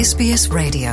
SBS 0.00 0.46
Radio. 0.46 0.92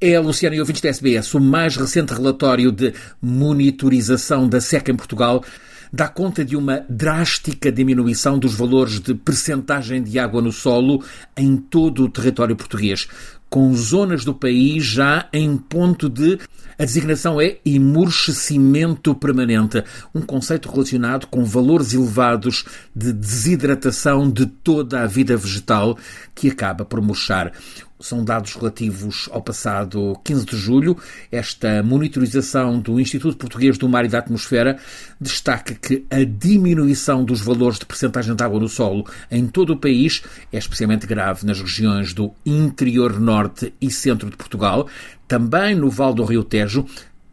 É, 0.00 0.16
Luciana 0.20 0.54
e 0.54 0.60
ouvintes 0.60 0.80
da 0.80 0.90
SBS, 0.90 1.34
o 1.34 1.40
mais 1.40 1.74
recente 1.74 2.14
relatório 2.14 2.70
de 2.70 2.94
monitorização 3.20 4.48
da 4.48 4.60
seca 4.60 4.92
em 4.92 4.94
Portugal 4.94 5.42
dá 5.92 6.06
conta 6.06 6.44
de 6.44 6.56
uma 6.56 6.86
drástica 6.88 7.72
diminuição 7.72 8.38
dos 8.38 8.54
valores 8.54 9.00
de 9.00 9.12
percentagem 9.12 10.00
de 10.00 10.20
água 10.20 10.40
no 10.40 10.52
solo 10.52 11.02
em 11.36 11.56
todo 11.56 12.04
o 12.04 12.08
território 12.08 12.54
português, 12.54 13.08
com 13.48 13.74
zonas 13.74 14.24
do 14.24 14.34
país 14.34 14.84
já 14.84 15.28
em 15.32 15.56
ponto 15.56 16.08
de. 16.08 16.38
A 16.78 16.84
designação 16.84 17.40
é 17.40 17.58
emurchecimento 17.64 19.12
permanente, 19.12 19.82
um 20.14 20.20
conceito 20.20 20.70
relacionado 20.70 21.26
com 21.26 21.44
valores 21.44 21.92
elevados 21.92 22.64
de 22.94 23.12
desidratação 23.12 24.30
de 24.30 24.46
toda 24.46 25.02
a 25.02 25.06
vida 25.06 25.36
vegetal 25.36 25.98
que 26.36 26.48
acaba 26.48 26.84
por 26.84 27.00
murchar. 27.00 27.52
São 28.00 28.24
dados 28.24 28.54
relativos 28.54 29.28
ao 29.32 29.42
passado 29.42 30.16
15 30.24 30.46
de 30.46 30.56
julho. 30.56 30.96
Esta 31.32 31.82
monitorização 31.82 32.78
do 32.78 33.00
Instituto 33.00 33.36
Português 33.36 33.76
do 33.76 33.88
Mar 33.88 34.04
e 34.04 34.08
da 34.08 34.18
Atmosfera 34.18 34.78
destaca 35.20 35.74
que 35.74 36.06
a 36.10 36.22
diminuição 36.22 37.24
dos 37.24 37.40
valores 37.40 37.78
de 37.78 37.86
percentagem 37.86 38.36
de 38.36 38.42
água 38.44 38.60
no 38.60 38.68
solo 38.68 39.04
em 39.30 39.46
todo 39.46 39.72
o 39.72 39.76
país 39.76 40.22
é 40.52 40.58
especialmente 40.58 41.06
grave 41.06 41.44
nas 41.44 41.60
regiões 41.60 42.12
do 42.14 42.32
interior 42.46 43.18
norte 43.18 43.74
e 43.80 43.90
centro 43.90 44.30
de 44.30 44.36
Portugal, 44.36 44.88
também 45.26 45.74
no 45.74 45.90
Val 45.90 46.14
do 46.14 46.24
Rio 46.24 46.44
Tejo, 46.44 46.86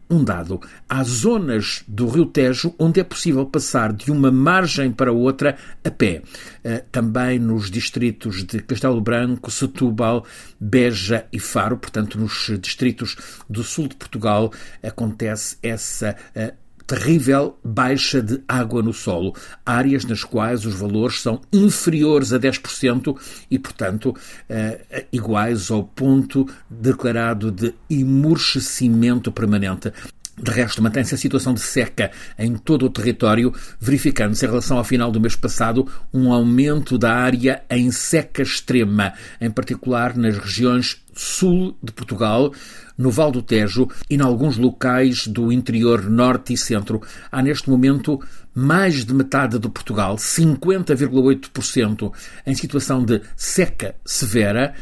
um 0.10 0.24
dado. 0.24 0.62
Há 0.88 1.04
zonas 1.04 1.84
do 1.88 2.08
Rio 2.08 2.26
Tejo 2.26 2.74
onde 2.78 3.00
é 3.00 3.04
possível 3.04 3.46
passar 3.46 3.92
de 3.92 4.12
uma 4.12 4.32
margem 4.32 4.92
para 4.92 5.12
outra 5.12 5.58
a 5.84 5.90
pé. 5.90 6.22
Eh, 6.64 6.84
também 6.92 7.40
nos 7.40 7.72
distritos 7.72 8.44
de 8.44 8.60
Castelo 8.60 9.02
Branco, 9.02 9.50
Setúbal, 9.50 10.26
Beja 10.60 11.26
e 11.32 11.40
Faro, 11.40 11.78
portanto, 11.78 12.20
nos 12.20 12.52
distritos 12.60 13.16
do 13.50 13.64
sul 13.64 13.88
de 13.88 13.96
Portugal, 13.96 14.52
acontece 14.84 15.58
essa 15.62 16.16
eh, 16.36 16.54
terrível 16.88 17.58
baixa 17.64 18.22
de 18.22 18.42
água 18.48 18.82
no 18.82 18.94
solo, 18.94 19.34
áreas 19.66 20.06
nas 20.06 20.24
quais 20.24 20.66
os 20.66 20.76
valores 20.76 21.22
são 21.22 21.42
inferiores 21.52 22.32
a 22.32 22.40
10% 22.40 23.18
e, 23.50 23.58
portanto, 23.58 24.16
eh, 24.48 25.06
iguais 25.12 25.72
ao 25.72 25.84
ponto 25.84 26.48
declarado 26.70 27.52
de 27.52 27.74
emurchecimento 27.90 29.32
permanente. 29.32 29.92
De 30.38 30.52
resto, 30.52 30.84
mantém-se 30.84 31.16
a 31.16 31.18
situação 31.18 31.54
de 31.54 31.62
seca 31.62 32.12
em 32.38 32.56
todo 32.56 32.86
o 32.86 32.90
território, 32.90 33.54
verificando-se 33.80 34.46
em 34.46 34.50
relação 34.50 34.78
ao 34.78 34.84
final 34.84 35.10
do 35.10 35.22
mês 35.22 35.34
passado 35.36 35.88
um 36.14 36.34
aumento 36.34 36.98
da 36.98 37.14
área 37.14 37.64
em 37.70 37.90
seca 37.90 38.42
extrema, 38.42 39.14
em 39.40 39.50
particular 39.50 40.18
nas 40.18 40.38
regiões 40.38 41.02
sul 41.14 41.78
de 41.82 41.94
Portugal, 41.94 42.54
no 42.98 43.10
Val 43.10 43.32
do 43.32 43.42
Tejo 43.42 43.88
e 44.10 44.16
em 44.16 44.22
alguns 44.22 44.58
locais 44.58 45.26
do 45.26 45.54
interior 45.54 46.04
norte 46.10 46.52
e 46.52 46.58
centro. 46.58 47.02
Há 47.32 47.42
neste 47.42 47.70
momento 47.70 48.20
mais 48.54 49.06
de 49.06 49.14
metade 49.14 49.58
do 49.58 49.70
Portugal, 49.70 50.18
50,8%, 50.18 52.12
em 52.46 52.56
situação 52.56 53.06
de 53.06 53.22
seca 53.38 53.96
severa 54.06 54.74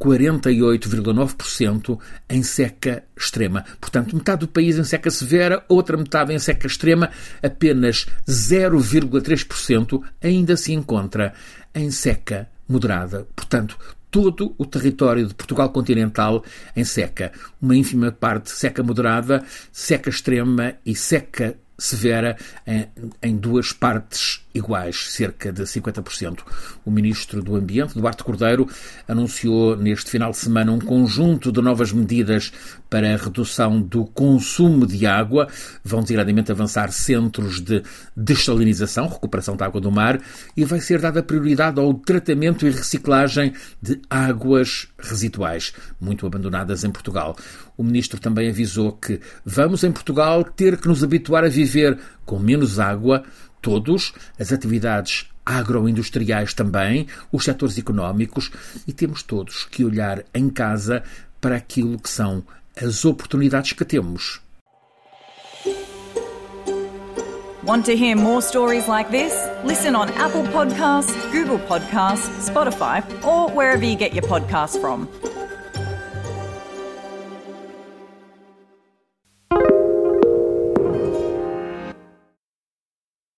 48,9% 0.00 1.98
em 2.28 2.42
seca 2.42 3.04
extrema. 3.16 3.64
Portanto, 3.80 4.14
metade 4.14 4.40
do 4.40 4.48
país 4.48 4.78
em 4.78 4.84
seca 4.84 5.10
severa, 5.10 5.64
outra 5.68 5.96
metade 5.96 6.32
em 6.32 6.38
seca 6.38 6.66
extrema, 6.66 7.10
apenas 7.42 8.06
0,3% 8.26 10.02
ainda 10.22 10.56
se 10.56 10.72
encontra 10.72 11.34
em 11.74 11.90
seca 11.90 12.48
moderada. 12.68 13.26
Portanto, 13.34 13.76
todo 14.10 14.54
o 14.56 14.64
território 14.64 15.26
de 15.26 15.34
Portugal 15.34 15.70
continental 15.70 16.44
em 16.74 16.84
seca. 16.84 17.32
Uma 17.60 17.76
ínfima 17.76 18.12
parte 18.12 18.50
seca 18.50 18.82
moderada, 18.82 19.44
seca 19.72 20.10
extrema 20.10 20.74
e 20.84 20.94
seca 20.94 21.56
severa 21.78 22.36
em, 22.66 22.88
em, 23.22 23.36
duas 23.36 23.72
partes 23.72 24.44
iguais, 24.52 25.12
cerca 25.12 25.52
de 25.52 25.62
50%. 25.62 26.40
O 26.84 26.90
ministro 26.90 27.40
do 27.40 27.54
Ambiente, 27.54 27.94
Duarte 27.94 28.24
Cordeiro, 28.24 28.68
anunciou 29.06 29.76
neste 29.76 30.10
final 30.10 30.32
de 30.32 30.38
semana 30.38 30.72
um 30.72 30.80
conjunto 30.80 31.52
de 31.52 31.62
novas 31.62 31.92
medidas 31.92 32.52
para 32.90 33.14
a 33.14 33.16
redução 33.16 33.80
do 33.80 34.04
consumo 34.06 34.86
de 34.86 35.06
água. 35.06 35.46
Vão 35.84 36.00
designadamente 36.02 36.50
avançar 36.50 36.90
centros 36.90 37.60
de 37.60 37.82
dessalinização, 38.16 39.06
recuperação 39.06 39.56
da 39.56 39.66
água 39.66 39.80
do 39.80 39.92
mar, 39.92 40.20
e 40.56 40.64
vai 40.64 40.80
ser 40.80 41.00
dada 41.00 41.22
prioridade 41.22 41.78
ao 41.78 41.94
tratamento 41.94 42.66
e 42.66 42.70
reciclagem 42.70 43.52
de 43.80 44.00
águas 44.10 44.88
residuais, 44.98 45.72
muito 46.00 46.26
abandonadas 46.26 46.82
em 46.82 46.90
Portugal. 46.90 47.36
O 47.76 47.84
ministro 47.84 48.18
também 48.18 48.50
avisou 48.50 48.90
que 48.92 49.20
vamos 49.44 49.84
em 49.84 49.92
Portugal 49.92 50.42
ter 50.42 50.76
que 50.78 50.88
nos 50.88 51.04
habituar 51.04 51.44
a 51.44 51.48
viver 51.68 51.98
com 52.24 52.38
menos 52.38 52.78
água, 52.78 53.24
todos, 53.60 54.12
as 54.38 54.52
atividades 54.52 55.26
agroindustriais 55.44 56.52
também, 56.52 57.06
os 57.32 57.44
setores 57.44 57.78
económicos, 57.78 58.50
e 58.86 58.92
temos 58.92 59.22
todos 59.22 59.64
que 59.64 59.84
olhar 59.84 60.24
em 60.34 60.50
casa 60.50 61.02
para 61.40 61.56
aquilo 61.56 61.98
que 61.98 62.10
são 62.10 62.44
as 62.76 63.04
oportunidades 63.04 63.72
que 63.72 63.84
temos. 63.84 64.40
Want 67.64 67.84
to 67.84 67.94
hear 67.94 68.16
more 68.16 68.40
stories 68.40 68.88
like 68.88 69.10
this? 69.10 69.34
Listen 69.62 69.94
on 69.94 70.08
Apple 70.16 70.44
Podcasts, 70.44 71.14
Google 71.30 71.58
Podcasts, 71.58 72.48
Spotify, 72.48 73.04
or 73.22 73.50
wherever 73.50 73.84
you 73.84 73.94
get 73.94 74.14
your 74.14 74.24
podcasts 74.24 74.80
from. 74.80 75.06